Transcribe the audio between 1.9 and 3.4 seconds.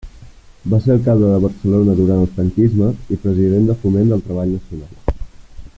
durant el franquisme i